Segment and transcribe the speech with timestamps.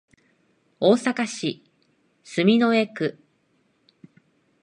[0.79, 1.61] 大阪市
[2.33, 3.19] 住之江区